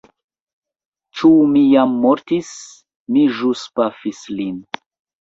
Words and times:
Ĉu 1.19 1.29
mi 1.51 1.63
jam 1.75 1.95
mortis? 2.07 2.51
Mi 3.13 3.29
ĵus 3.39 3.71
pafis 3.79 4.29
lin. 4.43 4.63